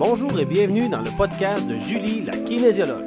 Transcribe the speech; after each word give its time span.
Bonjour 0.00 0.40
et 0.40 0.46
bienvenue 0.46 0.88
dans 0.88 1.02
le 1.02 1.10
podcast 1.18 1.66
de 1.66 1.76
Julie, 1.76 2.22
la 2.24 2.34
kinésiologue. 2.34 3.04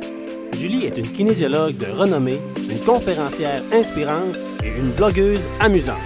Julie 0.56 0.86
est 0.86 0.96
une 0.96 1.12
kinésiologue 1.12 1.76
de 1.76 1.88
renommée, 1.88 2.40
une 2.70 2.80
conférencière 2.82 3.64
inspirante 3.74 4.38
et 4.64 4.68
une 4.68 4.92
blogueuse 4.92 5.48
amusante. 5.60 5.98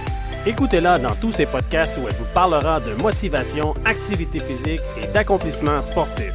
Écoutez-la 0.46 0.98
dans 0.98 1.14
tous 1.16 1.32
ses 1.32 1.44
podcasts 1.44 1.98
où 1.98 2.08
elle 2.08 2.14
vous 2.14 2.24
parlera 2.32 2.80
de 2.80 2.94
motivation, 3.02 3.74
activité 3.84 4.38
physique 4.38 4.80
et 5.02 5.06
d'accomplissement 5.08 5.82
sportif. 5.82 6.32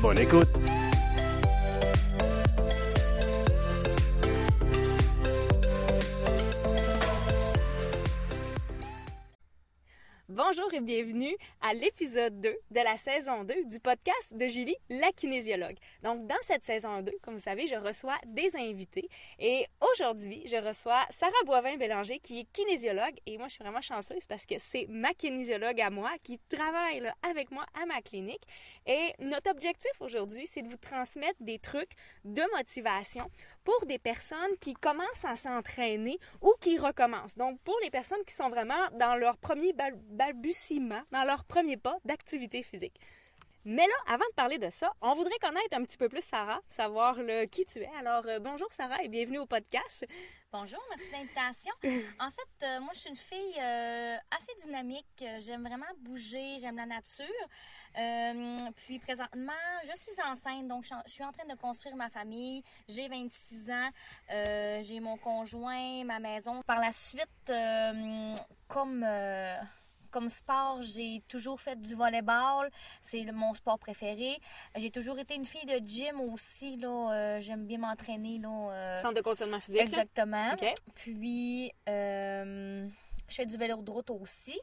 Bonne 0.00 0.18
écoute! 0.18 0.48
Bonjour 10.32 10.72
et 10.72 10.80
bienvenue 10.80 11.36
à 11.60 11.74
l'épisode 11.74 12.40
2 12.40 12.56
de 12.70 12.80
la 12.84 12.96
saison 12.96 13.42
2 13.42 13.64
du 13.64 13.80
podcast 13.80 14.32
de 14.32 14.46
Julie, 14.46 14.76
la 14.88 15.10
kinésiologue. 15.10 15.74
Donc, 16.04 16.24
dans 16.28 16.36
cette 16.42 16.64
saison 16.64 17.02
2, 17.02 17.10
comme 17.20 17.34
vous 17.34 17.42
savez, 17.42 17.66
je 17.66 17.74
reçois 17.74 18.14
des 18.26 18.54
invités 18.54 19.08
et 19.40 19.66
aujourd'hui, 19.92 20.44
je 20.46 20.56
reçois 20.56 21.04
Sarah 21.10 21.32
Boivin-Bélanger 21.46 22.20
qui 22.20 22.38
est 22.38 22.52
kinésiologue 22.52 23.16
et 23.26 23.38
moi, 23.38 23.48
je 23.48 23.54
suis 23.54 23.64
vraiment 23.64 23.80
chanceuse 23.80 24.24
parce 24.28 24.46
que 24.46 24.54
c'est 24.58 24.86
ma 24.88 25.14
kinésiologue 25.14 25.80
à 25.80 25.90
moi 25.90 26.12
qui 26.22 26.38
travaille 26.48 27.10
avec 27.28 27.50
moi 27.50 27.66
à 27.82 27.84
ma 27.86 28.00
clinique 28.00 28.44
et 28.86 29.12
notre 29.18 29.50
objectif 29.50 29.90
aujourd'hui, 29.98 30.46
c'est 30.46 30.62
de 30.62 30.68
vous 30.68 30.76
transmettre 30.76 31.42
des 31.42 31.58
trucs 31.58 31.90
de 32.24 32.42
motivation 32.56 33.28
pour 33.64 33.84
des 33.86 33.98
personnes 33.98 34.56
qui 34.60 34.74
commencent 34.74 35.24
à 35.24 35.34
s'entraîner 35.34 36.18
ou 36.40 36.54
qui 36.60 36.78
recommencent. 36.78 37.36
Donc, 37.36 37.60
pour 37.62 37.76
les 37.82 37.90
personnes 37.90 38.24
qui 38.26 38.34
sont 38.34 38.48
vraiment 38.48 38.88
dans 38.92 39.16
leur 39.16 39.36
premier 39.36 39.72
bal 39.72 39.96
balbutiement, 40.20 41.00
dans 41.12 41.24
leur 41.24 41.44
premier 41.44 41.78
pas 41.78 41.96
d'activité 42.04 42.62
physique. 42.62 43.00
Mais 43.64 43.86
là, 43.86 44.14
avant 44.14 44.26
de 44.30 44.34
parler 44.34 44.58
de 44.58 44.68
ça, 44.68 44.92
on 45.00 45.14
voudrait 45.14 45.38
connaître 45.40 45.74
un 45.74 45.82
petit 45.82 45.96
peu 45.96 46.10
plus 46.10 46.22
Sarah, 46.22 46.60
savoir 46.68 47.14
le, 47.14 47.46
qui 47.46 47.64
tu 47.64 47.78
es. 47.80 47.90
Alors, 47.98 48.24
euh, 48.26 48.38
bonjour 48.38 48.70
Sarah 48.70 49.02
et 49.02 49.08
bienvenue 49.08 49.38
au 49.38 49.46
podcast. 49.46 50.06
Bonjour, 50.52 50.80
merci 50.90 51.08
de 51.08 51.12
l'invitation. 51.12 51.72
En 52.20 52.30
fait, 52.30 52.66
euh, 52.66 52.80
moi, 52.80 52.90
je 52.92 52.98
suis 52.98 53.10
une 53.10 53.16
fille 53.16 53.60
euh, 53.60 54.16
assez 54.30 54.52
dynamique. 54.62 55.24
J'aime 55.38 55.62
vraiment 55.62 55.86
bouger, 56.00 56.58
j'aime 56.60 56.76
la 56.76 56.86
nature. 56.86 58.72
Puis 58.76 58.98
présentement, 58.98 59.52
je 59.84 59.96
suis 59.96 60.22
enceinte, 60.22 60.68
donc 60.68 60.84
je 60.84 61.12
suis 61.12 61.24
en 61.24 61.32
train 61.32 61.46
de 61.46 61.58
construire 61.58 61.96
ma 61.96 62.10
famille. 62.10 62.62
J'ai 62.88 63.08
26 63.08 63.70
ans, 63.70 63.90
j'ai 64.82 65.00
mon 65.00 65.16
conjoint, 65.16 66.04
ma 66.04 66.18
maison. 66.18 66.62
Par 66.66 66.78
la 66.78 66.92
suite, 66.92 67.52
comme 68.68 69.04
comme 70.10 70.28
sport, 70.28 70.82
j'ai 70.82 71.22
toujours 71.28 71.60
fait 71.60 71.80
du 71.80 71.94
volleyball. 71.94 72.70
C'est 73.00 73.24
mon 73.32 73.54
sport 73.54 73.78
préféré. 73.78 74.38
J'ai 74.76 74.90
toujours 74.90 75.18
été 75.18 75.34
une 75.34 75.44
fille 75.44 75.66
de 75.66 75.80
gym 75.86 76.20
aussi. 76.20 76.76
Là, 76.76 77.38
j'aime 77.38 77.66
bien 77.66 77.78
m'entraîner. 77.78 78.38
Là, 78.38 78.96
Centre 78.96 79.14
de 79.14 79.20
conditionnement 79.20 79.60
physique. 79.60 79.82
Exactement. 79.82 80.54
Puis, 80.94 81.72
je 81.86 82.88
fais 83.28 83.46
du 83.46 83.56
vélo 83.56 83.82
de 83.82 83.90
route 83.90 84.10
aussi. 84.10 84.60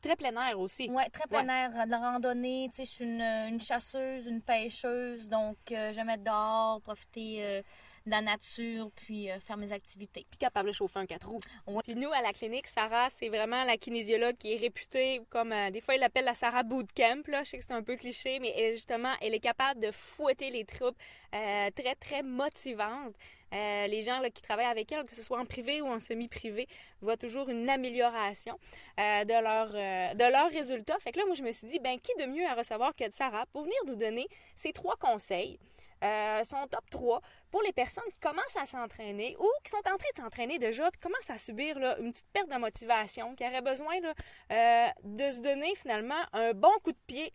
Très 0.00 0.16
plein 0.16 0.36
air 0.48 0.60
aussi. 0.60 0.88
Oui, 0.90 1.02
très 1.10 1.26
plein 1.26 1.48
air. 1.48 1.70
De 1.86 1.90
la 1.90 1.98
randonnée, 1.98 2.68
tu 2.70 2.76
sais, 2.76 2.84
je 2.84 2.90
suis 2.90 3.04
une, 3.04 3.60
chasseuse, 3.60 4.26
une 4.26 4.42
pêcheuse, 4.42 5.28
donc 5.28 5.56
euh, 5.72 5.92
j'aime 5.92 6.10
être 6.10 6.22
dehors, 6.22 6.80
profiter 6.82 7.38
euh, 7.40 7.62
la 8.06 8.22
nature, 8.22 8.90
puis 8.94 9.30
euh, 9.30 9.40
faire 9.40 9.56
mes 9.56 9.72
activités. 9.72 10.26
Puis 10.30 10.38
capable 10.38 10.68
de 10.68 10.74
chauffer 10.74 10.98
un 10.98 11.06
4 11.06 11.28
roues. 11.28 11.40
Puis 11.84 11.94
nous, 11.94 12.10
à 12.12 12.22
la 12.22 12.32
clinique, 12.32 12.66
Sarah, 12.66 13.08
c'est 13.10 13.28
vraiment 13.28 13.64
la 13.64 13.76
kinésiologue 13.76 14.36
qui 14.36 14.54
est 14.54 14.58
réputée 14.58 15.22
comme, 15.30 15.54
des 15.72 15.80
fois, 15.80 15.94
ils 15.94 16.00
l'appellent 16.00 16.24
la 16.24 16.34
Sarah 16.34 16.62
Bootcamp, 16.62 17.22
là. 17.28 17.42
Je 17.42 17.50
sais 17.50 17.58
que 17.58 17.64
c'est 17.64 17.72
un 17.72 17.82
peu 17.82 17.96
cliché, 17.96 18.38
mais 18.40 18.72
justement, 18.72 19.12
elle 19.20 19.34
est 19.34 19.40
capable 19.40 19.80
de 19.80 19.90
fouetter 19.90 20.50
les 20.50 20.64
troupes, 20.64 20.96
très, 21.32 21.94
très 22.00 22.22
motivante. 22.22 23.14
Euh, 23.54 23.86
les 23.86 24.02
gens 24.02 24.20
qui 24.34 24.42
travaillent 24.42 24.66
avec 24.66 24.90
elle, 24.90 25.04
que 25.04 25.14
ce 25.14 25.22
soit 25.22 25.38
en 25.38 25.44
privé 25.44 25.80
ou 25.80 25.86
en 25.86 25.98
semi-privé, 25.98 26.66
voient 27.00 27.16
toujours 27.16 27.48
une 27.48 27.68
amélioration 27.70 28.58
euh, 28.98 29.24
de, 29.24 29.32
leur, 29.32 29.70
euh, 29.74 30.14
de 30.14 30.32
leurs 30.32 30.50
résultats. 30.50 30.98
Fait 30.98 31.12
que 31.12 31.18
là, 31.18 31.26
moi, 31.26 31.34
je 31.34 31.42
me 31.42 31.52
suis 31.52 31.68
dit, 31.68 31.78
ben 31.78 31.98
qui 32.00 32.12
de 32.18 32.26
mieux 32.26 32.46
à 32.46 32.54
recevoir 32.54 32.94
que 32.94 33.08
de 33.08 33.14
Sarah 33.14 33.46
pour 33.52 33.62
venir 33.62 33.78
nous 33.86 33.96
donner 33.96 34.26
ces 34.56 34.72
trois 34.72 34.96
conseils, 34.96 35.58
son 36.02 36.66
top 36.68 36.88
3, 36.90 37.20
pour 37.50 37.62
les 37.62 37.72
personnes 37.72 38.04
qui 38.10 38.20
commencent 38.20 38.56
à 38.56 38.66
s'entraîner 38.66 39.36
ou 39.38 39.48
qui 39.64 39.70
sont 39.70 39.78
en 39.78 39.96
train 39.96 40.10
de 40.16 40.22
s'entraîner 40.22 40.58
déjà, 40.58 40.90
puis 40.90 41.00
commencent 41.00 41.30
à 41.30 41.38
subir 41.38 41.76
une 41.98 42.12
petite 42.12 42.28
perte 42.32 42.50
de 42.50 42.56
motivation, 42.56 43.34
qui 43.34 43.44
auraient 43.46 43.62
besoin 43.62 43.96
de 44.00 45.30
se 45.30 45.40
donner 45.40 45.74
finalement 45.74 46.22
un 46.32 46.52
bon 46.52 46.72
coup 46.82 46.92
de 46.92 46.98
pied 47.06 47.32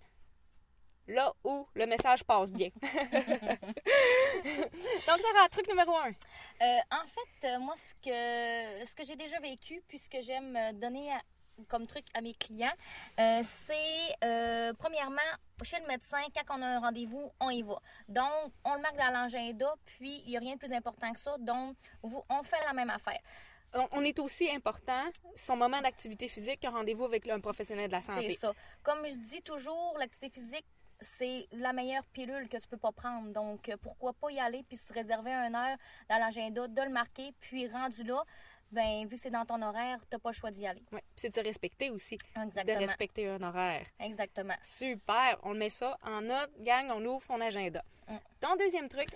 là 1.12 1.34
où 1.44 1.68
le 1.74 1.86
message 1.86 2.24
passe 2.24 2.52
bien. 2.52 2.70
Donc, 2.82 2.90
Sarah, 5.20 5.50
truc 5.50 5.68
numéro 5.68 5.96
un. 5.96 6.10
Euh, 6.10 6.80
en 6.92 7.06
fait, 7.08 7.48
euh, 7.48 7.60
moi, 7.60 7.76
ce 7.76 7.94
que, 7.96 8.86
ce 8.86 8.96
que 8.96 9.04
j'ai 9.04 9.16
déjà 9.16 9.40
vécu, 9.40 9.84
puis 9.88 10.00
ce 10.00 10.10
que 10.10 10.22
j'aime 10.22 10.58
donner 10.80 11.12
comme 11.68 11.88
truc 11.88 12.06
à 12.14 12.22
mes 12.22 12.34
clients, 12.34 12.74
euh, 13.20 13.42
c'est 13.44 14.76
premièrement, 14.78 15.22
chez 15.64 15.80
le 15.80 15.88
médecin, 15.88 16.22
quand 16.36 16.58
on 16.58 16.62
a 16.62 16.68
un 16.68 16.80
rendez-vous, 16.80 17.32
on 17.40 17.50
y 17.50 17.62
va. 17.62 17.80
Donc, 18.08 18.52
on 18.66 18.76
le 18.76 18.82
marque 18.82 18.98
dans 18.98 19.12
l'agenda, 19.12 19.76
puis 19.86 20.24
il 20.26 20.32
n'y 20.32 20.38
a 20.38 20.40
rien 20.40 20.54
de 20.54 20.60
plus 20.60 20.74
important 20.74 21.12
que 21.14 21.20
ça. 21.20 21.38
Donc, 21.40 21.76
vous, 22.02 22.24
on 22.30 22.44
fait 22.44 22.64
la 22.66 22.74
même 22.74 22.90
affaire 22.90 23.20
on 23.92 24.04
est 24.04 24.20
aussi 24.20 24.50
important, 24.50 25.04
son 25.36 25.56
moment 25.56 25.82
d'activité 25.82 26.28
physique, 26.28 26.60
qu'un 26.60 26.72
rendez-vous 26.72 27.06
avec 27.06 27.28
un 27.30 27.40
professionnel 27.40 27.88
de 27.88 27.94
la 27.94 28.02
santé. 28.02 28.32
C'est 28.32 28.40
ça. 28.40 28.54
Comme 28.84 29.06
je 29.06 29.16
dis 29.16 29.42
toujours, 29.42 29.96
l'activité 29.98 30.40
physique, 30.40 30.66
c'est 31.00 31.48
la 31.52 31.74
meilleure 31.74 32.06
pilule 32.06 32.48
que 32.48 32.58
tu 32.58 32.68
peux 32.68 32.78
pas 32.78 32.92
prendre. 32.92 33.32
Donc, 33.32 33.70
euh, 33.70 33.78
pourquoi 33.82 34.14
pas 34.14 34.30
y 34.30 34.40
aller 34.40 34.64
puis 34.68 34.78
se 34.78 34.94
réserver 34.94 35.34
un 35.34 35.54
heure 35.56 35.78
dans 36.10 36.18
l'agenda, 36.18 36.68
de 36.68 36.82
le 36.82 36.90
marquer, 36.90 37.34
puis 37.40 37.68
rendu 37.68 38.04
là, 38.04 38.24
ben 38.72 39.06
vu 39.08 39.16
que 39.16 39.22
c'est 39.22 39.30
dans 39.30 39.46
ton 39.46 39.62
horaire, 39.62 40.00
tu 40.10 40.16
n'as 40.16 40.20
pas 40.20 40.30
le 40.30 40.36
choix 40.36 40.52
d'y 40.52 40.66
aller. 40.66 40.84
Oui, 40.92 41.00
c'est 41.16 41.30
de 41.30 41.36
se 41.36 41.42
respecter 41.42 41.90
aussi. 41.90 42.18
Exactement. 42.42 42.76
De 42.76 42.80
respecter 42.80 43.28
un 43.28 43.42
horaire. 43.42 43.86
Exactement. 44.00 44.56
Super. 44.62 45.38
On 45.44 45.54
met 45.54 45.70
ça 45.70 45.98
en 46.04 46.22
note. 46.22 46.52
Gang, 46.60 46.90
on 46.92 47.04
ouvre 47.06 47.24
son 47.24 47.40
agenda. 47.42 47.84
Mm. 48.12 48.20
Ton 48.40 48.56
deuxième 48.56 48.90
truc, 48.90 49.08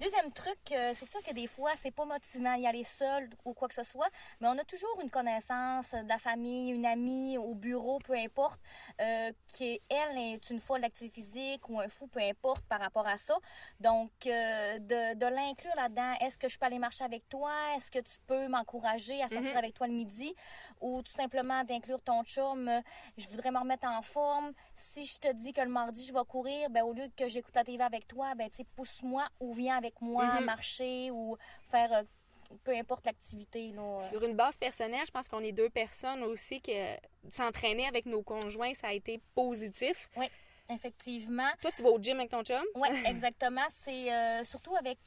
Deuxième 0.00 0.32
truc, 0.32 0.58
euh, 0.72 0.92
c'est 0.94 1.06
sûr 1.06 1.22
que 1.22 1.32
des 1.32 1.46
fois, 1.46 1.72
c'est 1.76 1.92
pas 1.92 2.04
motivant 2.04 2.56
d'y 2.56 2.66
aller 2.66 2.82
seul 2.82 3.28
ou 3.44 3.54
quoi 3.54 3.68
que 3.68 3.74
ce 3.74 3.84
soit, 3.84 4.08
mais 4.40 4.48
on 4.48 4.58
a 4.58 4.64
toujours 4.64 5.00
une 5.00 5.10
connaissance 5.10 5.92
de 5.92 6.08
la 6.08 6.18
famille, 6.18 6.72
une 6.72 6.84
amie 6.84 7.38
au 7.38 7.54
bureau, 7.54 8.00
peu 8.00 8.14
importe, 8.14 8.60
euh, 9.00 9.30
qui, 9.52 9.80
elle, 9.88 10.18
est 10.18 10.50
une 10.50 10.58
folle 10.58 10.80
d'activité 10.80 11.14
physique 11.14 11.68
ou 11.68 11.78
un 11.78 11.88
fou, 11.88 12.08
peu 12.08 12.20
importe 12.20 12.64
par 12.64 12.80
rapport 12.80 13.06
à 13.06 13.16
ça. 13.16 13.36
Donc, 13.78 14.10
euh, 14.26 14.78
de, 14.80 15.14
de 15.14 15.26
l'inclure 15.26 15.74
là-dedans, 15.76 16.14
est-ce 16.20 16.38
que 16.38 16.48
je 16.48 16.58
peux 16.58 16.66
aller 16.66 16.80
marcher 16.80 17.04
avec 17.04 17.28
toi? 17.28 17.52
Est-ce 17.76 17.90
que 17.90 18.00
tu 18.00 18.16
peux 18.26 18.48
m'encourager 18.48 19.22
à 19.22 19.28
sortir 19.28 19.52
mhm. 19.52 19.58
avec 19.58 19.74
toi 19.74 19.86
le 19.86 19.92
midi? 19.92 20.34
Ou 20.80 21.02
tout 21.02 21.12
simplement 21.12 21.62
d'inclure 21.62 22.02
ton 22.02 22.24
chum, 22.24 22.70
je 23.16 23.28
voudrais 23.28 23.52
me 23.52 23.58
remettre 23.58 23.86
en 23.86 24.02
forme. 24.02 24.52
Si 24.74 25.06
je 25.06 25.20
te 25.20 25.32
dis 25.32 25.52
que 25.52 25.60
le 25.60 25.68
mardi, 25.68 26.04
je 26.04 26.12
vais 26.12 26.24
courir, 26.28 26.68
ben, 26.70 26.82
au 26.82 26.92
lieu 26.92 27.06
que 27.16 27.28
j'écoute 27.28 27.54
la 27.54 27.64
TV 27.64 27.82
avec 27.82 28.08
toi, 28.08 28.34
ben, 28.34 28.43
sais, 28.52 28.64
pousse-moi 28.76 29.26
ou 29.40 29.52
viens 29.52 29.76
avec 29.76 30.00
moi, 30.00 30.40
mhm. 30.40 30.44
marcher 30.44 31.10
ou 31.10 31.36
faire 31.68 31.92
euh, 31.92 32.02
peu 32.64 32.72
importe 32.72 33.06
l'activité. 33.06 33.72
Euh. 33.76 33.98
Sur 33.98 34.22
une 34.24 34.34
base 34.34 34.56
personnelle, 34.56 35.06
je 35.06 35.10
pense 35.10 35.28
qu'on 35.28 35.40
est 35.40 35.52
deux 35.52 35.70
personnes 35.70 36.22
aussi 36.22 36.60
que 36.60 36.96
s'entraîner 37.30 37.86
avec 37.86 38.06
nos 38.06 38.22
conjoints, 38.22 38.74
ça 38.74 38.88
a 38.88 38.92
été 38.92 39.20
positif. 39.34 40.08
Oui. 40.16 40.26
Effectivement. 40.70 41.50
Toi, 41.60 41.72
tu 41.72 41.82
vas 41.82 41.90
au 41.90 41.98
gym 42.00 42.18
avec 42.18 42.30
ton 42.30 42.42
chum? 42.42 42.62
Oui, 42.76 42.88
exactement. 43.04 43.66
C'est 43.68 44.10
euh, 44.10 44.44
surtout 44.44 44.74
avec, 44.76 44.98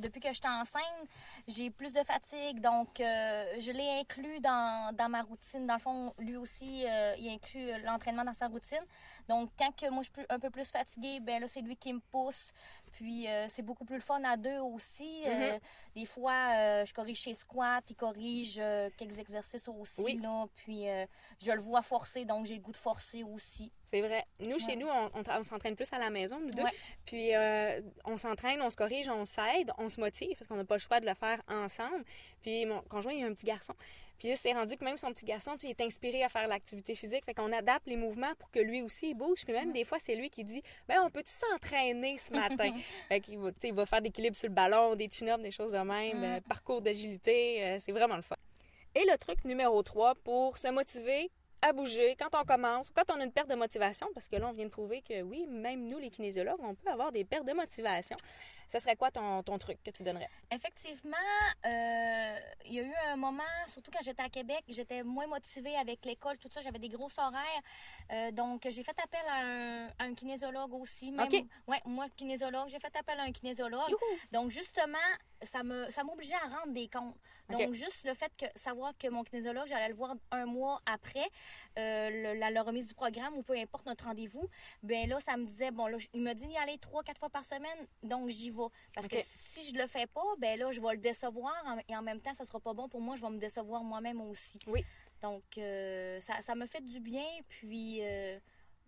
depuis 0.00 0.20
que 0.20 0.28
je 0.28 0.34
suis 0.34 0.48
enceinte, 0.48 0.82
j'ai 1.48 1.70
plus 1.70 1.92
de 1.92 2.02
fatigue. 2.02 2.60
Donc, 2.60 2.88
je 2.98 3.72
l'ai 3.72 4.00
inclus 4.00 4.40
dans, 4.40 4.94
dans, 4.94 5.08
ma 5.08 5.22
routine. 5.22 5.66
Dans 5.66 5.74
le 5.74 5.80
fond, 5.80 6.14
lui 6.18 6.36
aussi, 6.36 6.84
il 7.18 7.28
inclut 7.28 7.82
l'entraînement 7.84 8.24
dans 8.24 8.32
sa 8.32 8.48
routine. 8.48 8.84
Donc, 9.28 9.50
quand 9.58 9.74
que 9.74 9.88
moi, 9.90 10.02
je 10.02 10.10
suis 10.12 10.26
un 10.28 10.38
peu 10.38 10.50
plus 10.50 10.70
fatiguée, 10.70 11.20
ben 11.20 11.40
là, 11.40 11.48
c'est 11.48 11.60
lui 11.60 11.76
qui 11.76 11.92
me 11.92 12.00
pousse. 12.00 12.52
Puis 12.96 13.28
euh, 13.28 13.46
c'est 13.48 13.62
beaucoup 13.62 13.84
plus 13.84 13.96
le 13.96 14.02
fun 14.02 14.22
à 14.24 14.36
deux 14.36 14.58
aussi. 14.58 15.22
Euh, 15.26 15.52
mhm. 15.52 15.60
des 15.94 16.06
fois, 16.06 16.32
euh, 16.54 16.84
je 16.86 16.94
corrige 16.94 17.18
chez 17.18 17.34
squat, 17.34 17.84
il 17.90 17.94
corrige 17.94 18.60
quelques 18.96 19.18
exercices 19.18 19.68
aussi. 19.68 20.18
Là, 20.18 20.46
puis 20.54 20.86
je 21.42 21.50
le 21.50 21.60
vois 21.60 21.82
forcer, 21.82 22.24
donc 22.24 22.46
j'ai 22.46 22.54
le 22.54 22.60
goût 22.60 22.72
de 22.72 22.76
forcer 22.76 23.22
aussi. 23.22 23.70
C'est 23.84 24.00
vrai. 24.00 24.24
Nous, 24.40 24.58
chez 24.58 24.76
nous, 24.76 24.88
on, 24.88 25.42
s'entraîne 25.42 25.76
plus 25.76 25.92
à 25.92 25.98
la 25.98 26.10
maison, 26.10 26.40
nous 26.40 26.50
deux. 26.50 26.62
Puis 27.04 27.32
on 28.04 28.16
s'entraîne, 28.16 28.62
on 28.62 28.70
se 28.70 28.76
corrige, 28.76 29.08
on 29.08 29.24
s'aide, 29.24 29.72
on 29.78 29.88
se 29.88 30.00
motive 30.00 30.36
parce 30.38 30.48
qu'on 30.48 30.56
n'a 30.56 30.64
pas 30.64 30.76
le 30.76 30.80
choix 30.80 31.00
de 31.00 31.06
le 31.06 31.14
faire 31.14 31.35
ensemble. 31.48 32.04
Puis 32.42 32.66
mon 32.66 32.82
conjoint, 32.82 33.12
il 33.12 33.24
a 33.24 33.26
un 33.26 33.34
petit 33.34 33.46
garçon. 33.46 33.74
Puis 34.18 34.28
là, 34.28 34.36
c'est 34.36 34.52
rendu 34.52 34.76
que 34.76 34.84
même 34.84 34.96
son 34.96 35.12
petit 35.12 35.26
garçon, 35.26 35.56
il 35.62 35.70
est 35.70 35.80
inspiré 35.80 36.22
à 36.22 36.28
faire 36.28 36.48
l'activité 36.48 36.94
physique. 36.94 37.24
Fait 37.24 37.34
qu'on 37.34 37.52
adapte 37.52 37.86
les 37.86 37.96
mouvements 37.96 38.34
pour 38.38 38.50
que 38.50 38.60
lui 38.60 38.82
aussi 38.82 39.10
il 39.10 39.14
bouge. 39.14 39.44
Puis 39.44 39.52
même 39.52 39.72
des 39.72 39.84
fois, 39.84 39.98
c'est 40.00 40.14
lui 40.14 40.30
qui 40.30 40.44
dit 40.44 40.62
ben 40.88 41.02
on 41.04 41.10
peut-tu 41.10 41.32
s'entraîner 41.32 42.16
ce 42.16 42.32
matin 42.32 42.74
Fait 43.08 43.20
qu'il 43.20 43.38
va, 43.38 43.50
il 43.62 43.74
va 43.74 43.86
faire 43.86 44.00
des 44.00 44.08
équilibres 44.08 44.36
sur 44.36 44.48
le 44.48 44.54
ballon, 44.54 44.94
des 44.94 45.08
chin-ups, 45.10 45.42
des 45.42 45.50
choses 45.50 45.72
de 45.72 45.78
même, 45.78 46.24
euh, 46.24 46.40
parcours 46.48 46.80
d'agilité. 46.80 47.62
Euh, 47.62 47.78
c'est 47.80 47.92
vraiment 47.92 48.16
le 48.16 48.22
fun. 48.22 48.36
Et 48.94 49.04
le 49.04 49.18
truc 49.18 49.44
numéro 49.44 49.82
3 49.82 50.14
pour 50.24 50.56
se 50.56 50.68
motiver 50.68 51.30
à 51.62 51.72
bouger, 51.72 52.16
quand 52.18 52.38
on 52.38 52.44
commence, 52.44 52.90
quand 52.90 53.10
on 53.14 53.20
a 53.20 53.24
une 53.24 53.32
perte 53.32 53.50
de 53.50 53.54
motivation, 53.54 54.08
parce 54.14 54.28
que 54.28 54.36
là, 54.36 54.48
on 54.48 54.52
vient 54.52 54.66
de 54.66 54.70
prouver 54.70 55.02
que 55.02 55.22
oui, 55.22 55.46
même 55.46 55.88
nous, 55.88 55.98
les 55.98 56.10
kinésiologues, 56.10 56.60
on 56.60 56.74
peut 56.74 56.90
avoir 56.90 57.12
des 57.12 57.24
pertes 57.24 57.46
de 57.46 57.52
motivation. 57.52 58.16
Ce 58.68 58.78
serait 58.78 58.96
quoi 58.96 59.10
ton, 59.10 59.42
ton 59.42 59.58
truc 59.58 59.82
que 59.82 59.90
tu 59.90 60.02
donnerais? 60.02 60.28
Effectivement, 60.50 61.16
euh, 61.64 62.38
il 62.64 62.74
y 62.74 62.80
a 62.80 62.82
eu 62.82 62.94
un 63.08 63.16
moment, 63.16 63.42
surtout 63.66 63.90
quand 63.90 64.02
j'étais 64.02 64.22
à 64.22 64.28
Québec, 64.28 64.62
j'étais 64.68 65.02
moins 65.02 65.26
motivée 65.26 65.76
avec 65.76 66.04
l'école, 66.04 66.36
tout 66.38 66.48
ça, 66.50 66.60
j'avais 66.60 66.78
des 66.78 66.88
gros 66.88 67.08
horaires. 67.18 67.62
Euh, 68.12 68.30
donc, 68.32 68.66
j'ai 68.68 68.82
fait 68.82 68.98
appel 69.02 69.20
à 69.28 69.36
un, 69.44 69.86
à 69.86 70.04
un 70.04 70.14
kinésiologue 70.14 70.72
aussi. 70.74 71.12
Même, 71.12 71.26
OK. 71.26 71.44
Ouais, 71.68 71.80
moi, 71.84 72.06
kinésiologue, 72.16 72.68
j'ai 72.68 72.78
fait 72.80 72.94
appel 72.96 73.18
à 73.20 73.22
un 73.24 73.32
kinésiologue. 73.32 73.88
Youhou! 73.90 74.18
Donc, 74.32 74.50
justement, 74.50 74.98
ça 75.42 75.62
me 75.62 75.90
ça 75.90 76.02
m'obligeait 76.02 76.34
à 76.34 76.48
rendre 76.48 76.72
des 76.72 76.88
comptes. 76.88 77.14
Donc, 77.50 77.60
juste 77.74 78.04
le 78.06 78.14
fait 78.14 78.32
que 78.36 78.46
savoir 78.58 78.92
que 78.98 79.08
mon 79.08 79.22
kinésiologue, 79.22 79.66
j'allais 79.66 79.88
le 79.88 79.94
voir 79.94 80.14
un 80.30 80.46
mois 80.46 80.80
après 80.86 81.28
euh, 81.78 82.10
le- 82.10 82.34
la, 82.40 82.50
la 82.50 82.62
remise 82.62 82.86
du 82.86 82.94
programme 82.94 83.34
ou 83.36 83.42
peu 83.42 83.54
importe 83.56 83.84
notre 83.86 84.04
rendez-vous, 84.06 84.48
ben 84.82 85.06
là, 85.08 85.20
ça 85.20 85.36
me 85.36 85.44
disait, 85.44 85.70
bon, 85.70 85.86
là, 85.88 85.98
il 86.14 86.22
me 86.22 86.32
dit 86.32 86.46
d'y 86.48 86.56
aller 86.56 86.78
trois, 86.78 87.02
quatre 87.02 87.18
fois 87.18 87.28
par 87.28 87.44
semaine, 87.44 87.86
donc 88.02 88.28
j'y 88.28 88.50
vais. 88.50 88.55
Parce 88.94 89.08
que 89.08 89.16
si 89.22 89.70
je 89.70 89.80
le 89.80 89.86
fais 89.86 90.06
pas, 90.06 90.24
ben 90.38 90.58
là, 90.58 90.72
je 90.72 90.80
vais 90.80 90.92
le 90.92 90.98
décevoir 90.98 91.54
et 91.88 91.96
en 91.96 92.02
même 92.02 92.20
temps, 92.20 92.34
ça 92.34 92.44
sera 92.44 92.60
pas 92.60 92.74
bon 92.74 92.88
pour 92.88 93.00
moi, 93.00 93.16
je 93.16 93.22
vais 93.22 93.30
me 93.30 93.38
décevoir 93.38 93.82
moi-même 93.84 94.20
aussi. 94.20 94.58
Oui. 94.66 94.84
Donc, 95.22 95.44
euh, 95.58 96.20
ça, 96.20 96.40
ça 96.40 96.54
me 96.54 96.66
fait 96.66 96.84
du 96.84 97.00
bien, 97.00 97.26
puis 97.48 98.00
euh, 98.02 98.38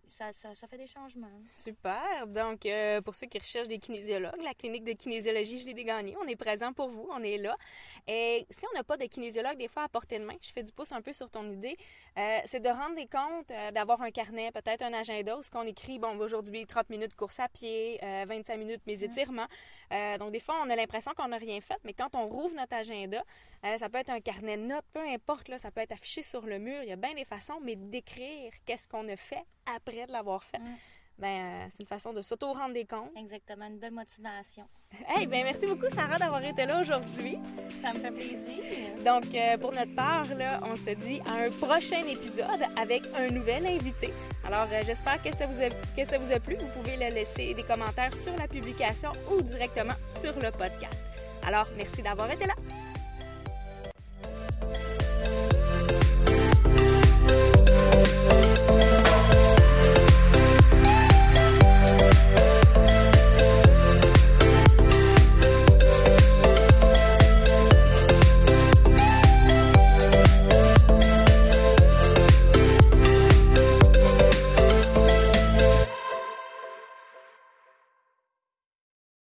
ça, 0.09 0.33
ça, 0.33 0.55
ça 0.55 0.67
fait 0.67 0.77
des 0.77 0.87
changements. 0.87 1.27
Super. 1.47 2.27
Donc, 2.27 2.65
euh, 2.65 3.01
pour 3.01 3.15
ceux 3.15 3.27
qui 3.27 3.37
recherchent 3.37 3.67
des 3.67 3.79
kinésiologues, 3.79 4.41
la 4.43 4.53
clinique 4.53 4.83
de 4.83 4.93
kinésiologie, 4.93 5.59
je 5.59 5.65
l'ai 5.65 5.73
dégagné. 5.73 6.15
On 6.21 6.27
est 6.27 6.35
présent 6.35 6.73
pour 6.73 6.89
vous. 6.89 7.07
On 7.11 7.23
est 7.23 7.37
là. 7.37 7.55
Et 8.07 8.45
si 8.49 8.65
on 8.71 8.75
n'a 8.75 8.83
pas 8.83 8.97
de 8.97 9.05
kinésiologue, 9.05 9.57
des 9.57 9.67
fois, 9.67 9.83
à 9.83 9.89
portée 9.89 10.19
de 10.19 10.25
main, 10.25 10.35
je 10.41 10.51
fais 10.51 10.63
du 10.63 10.71
pouce 10.71 10.91
un 10.91 11.01
peu 11.01 11.13
sur 11.13 11.29
ton 11.29 11.49
idée, 11.49 11.77
euh, 12.17 12.39
c'est 12.45 12.59
de 12.59 12.69
rendre 12.69 12.95
des 12.95 13.07
comptes, 13.07 13.51
euh, 13.51 13.71
d'avoir 13.71 14.01
un 14.01 14.11
carnet, 14.11 14.51
peut-être 14.51 14.81
un 14.81 14.93
agenda 14.93 15.37
où 15.37 15.43
ce 15.43 15.49
qu'on 15.49 15.63
écrit, 15.63 15.99
bon, 15.99 16.17
aujourd'hui, 16.19 16.65
30 16.65 16.89
minutes 16.89 17.15
course 17.15 17.39
à 17.39 17.47
pied, 17.47 17.99
euh, 18.03 18.25
25 18.27 18.57
minutes 18.57 18.81
mes 18.87 19.03
étirements. 19.03 19.47
Donc, 20.19 20.31
des 20.31 20.39
fois, 20.39 20.55
on 20.63 20.69
a 20.69 20.75
l'impression 20.75 21.13
qu'on 21.17 21.29
n'a 21.29 21.37
rien 21.37 21.59
fait, 21.61 21.77
mais 21.83 21.93
quand 21.93 22.15
on 22.15 22.27
rouvre 22.27 22.55
notre 22.55 22.75
agenda, 22.75 23.23
euh, 23.65 23.77
ça 23.77 23.89
peut 23.89 23.97
être 23.97 24.09
un 24.09 24.21
carnet 24.21 24.57
de 24.57 24.63
notes, 24.63 24.85
peu 24.93 25.05
importe, 25.07 25.47
là, 25.49 25.57
ça 25.57 25.71
peut 25.71 25.81
être 25.81 25.91
affiché 25.91 26.21
sur 26.21 26.45
le 26.45 26.59
mur. 26.59 26.81
Il 26.83 26.89
y 26.89 26.91
a 26.91 26.95
bien 26.95 27.13
des 27.13 27.25
façons, 27.25 27.59
mais 27.63 27.75
d'écrire 27.75 28.51
qu'est-ce 28.65 28.87
qu'on 28.87 29.07
a 29.09 29.15
fait 29.15 29.43
après 29.65 30.07
de 30.07 30.11
l'avoir 30.11 30.43
fait. 30.43 30.59
Mm. 30.59 30.75
Ben, 31.19 31.27
euh, 31.27 31.67
c'est 31.69 31.81
une 31.81 31.87
façon 31.87 32.13
de 32.13 32.21
s'auto-rendre 32.21 32.73
des 32.73 32.85
comptes. 32.85 33.11
Exactement, 33.17 33.65
une 33.65 33.77
belle 33.77 33.91
motivation. 33.93 34.63
Hey, 35.15 35.27
ben 35.27 35.43
merci 35.43 35.65
beaucoup, 35.67 35.89
Sarah, 35.93 36.17
d'avoir 36.17 36.43
été 36.43 36.65
là 36.65 36.79
aujourd'hui. 36.79 37.37
Ça 37.81 37.93
me 37.93 37.99
fait 37.99 38.11
plaisir. 38.11 38.63
Donc, 39.05 39.35
euh, 39.35 39.57
pour 39.57 39.73
notre 39.73 39.93
part, 39.93 40.25
là, 40.35 40.59
on 40.63 40.75
se 40.75 40.91
dit 40.91 41.21
à 41.25 41.43
un 41.45 41.51
prochain 41.51 42.05
épisode 42.07 42.63
avec 42.77 43.03
un 43.15 43.27
nouvel 43.27 43.65
invité. 43.67 44.13
Alors, 44.45 44.67
euh, 44.71 44.81
j'espère 44.85 45.21
que 45.21 45.35
ça, 45.35 45.45
vous 45.45 45.61
a, 45.61 45.69
que 45.69 46.05
ça 46.05 46.17
vous 46.17 46.31
a 46.31 46.39
plu. 46.39 46.55
Vous 46.55 46.81
pouvez 46.81 46.95
le 46.95 47.13
laisser 47.13 47.53
des 47.53 47.63
commentaires 47.63 48.13
sur 48.13 48.35
la 48.37 48.47
publication 48.47 49.11
ou 49.31 49.41
directement 49.41 49.95
sur 50.01 50.33
le 50.39 50.51
podcast. 50.51 51.03
Alors, 51.45 51.67
merci 51.75 52.01
d'avoir 52.01 52.31
été 52.31 52.45
là. 52.45 52.55